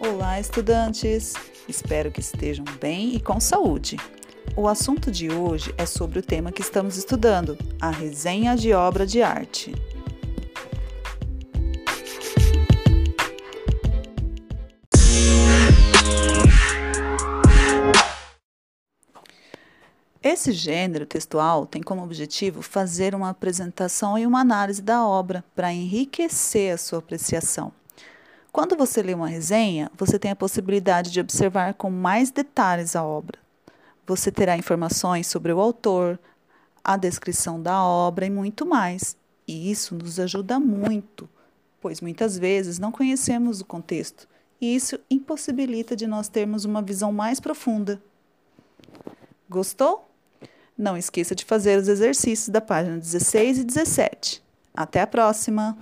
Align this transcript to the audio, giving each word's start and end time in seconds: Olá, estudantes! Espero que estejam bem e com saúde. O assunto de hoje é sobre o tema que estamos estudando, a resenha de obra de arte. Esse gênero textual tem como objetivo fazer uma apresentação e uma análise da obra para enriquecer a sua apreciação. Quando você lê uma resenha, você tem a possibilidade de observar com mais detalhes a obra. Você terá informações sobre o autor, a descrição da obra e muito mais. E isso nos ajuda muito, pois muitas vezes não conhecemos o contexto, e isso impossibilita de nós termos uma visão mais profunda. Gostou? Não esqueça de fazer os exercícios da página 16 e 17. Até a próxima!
Olá, 0.00 0.38
estudantes! 0.38 1.34
Espero 1.68 2.12
que 2.12 2.20
estejam 2.20 2.64
bem 2.80 3.16
e 3.16 3.20
com 3.20 3.40
saúde. 3.40 3.96
O 4.56 4.68
assunto 4.68 5.10
de 5.10 5.28
hoje 5.28 5.74
é 5.76 5.84
sobre 5.84 6.20
o 6.20 6.22
tema 6.22 6.52
que 6.52 6.62
estamos 6.62 6.96
estudando, 6.96 7.58
a 7.80 7.90
resenha 7.90 8.54
de 8.54 8.72
obra 8.72 9.04
de 9.04 9.20
arte. 9.22 9.74
Esse 20.22 20.52
gênero 20.52 21.06
textual 21.06 21.66
tem 21.66 21.82
como 21.82 22.04
objetivo 22.04 22.62
fazer 22.62 23.16
uma 23.16 23.30
apresentação 23.30 24.16
e 24.16 24.24
uma 24.24 24.42
análise 24.42 24.80
da 24.80 25.04
obra 25.04 25.44
para 25.56 25.72
enriquecer 25.72 26.72
a 26.72 26.78
sua 26.78 27.00
apreciação. 27.00 27.77
Quando 28.58 28.76
você 28.76 29.00
lê 29.02 29.14
uma 29.14 29.28
resenha, 29.28 29.88
você 29.96 30.18
tem 30.18 30.32
a 30.32 30.36
possibilidade 30.36 31.12
de 31.12 31.20
observar 31.20 31.74
com 31.74 31.92
mais 31.92 32.32
detalhes 32.32 32.96
a 32.96 33.04
obra. 33.04 33.38
Você 34.04 34.32
terá 34.32 34.56
informações 34.56 35.28
sobre 35.28 35.52
o 35.52 35.60
autor, 35.60 36.18
a 36.82 36.96
descrição 36.96 37.62
da 37.62 37.80
obra 37.84 38.26
e 38.26 38.30
muito 38.30 38.66
mais. 38.66 39.16
E 39.46 39.70
isso 39.70 39.94
nos 39.94 40.18
ajuda 40.18 40.58
muito, 40.58 41.28
pois 41.80 42.00
muitas 42.00 42.36
vezes 42.36 42.80
não 42.80 42.90
conhecemos 42.90 43.60
o 43.60 43.64
contexto, 43.64 44.26
e 44.60 44.74
isso 44.74 44.98
impossibilita 45.08 45.94
de 45.94 46.08
nós 46.08 46.26
termos 46.26 46.64
uma 46.64 46.82
visão 46.82 47.12
mais 47.12 47.38
profunda. 47.38 48.02
Gostou? 49.48 50.10
Não 50.76 50.96
esqueça 50.96 51.32
de 51.32 51.44
fazer 51.44 51.78
os 51.78 51.86
exercícios 51.86 52.48
da 52.48 52.60
página 52.60 52.98
16 52.98 53.58
e 53.58 53.64
17. 53.64 54.42
Até 54.74 55.00
a 55.00 55.06
próxima! 55.06 55.78